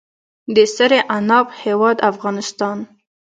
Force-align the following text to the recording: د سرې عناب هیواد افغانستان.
د 0.55 0.57
سرې 0.75 0.99
عناب 1.15 1.47
هیواد 1.63 1.97
افغانستان. 2.11 2.77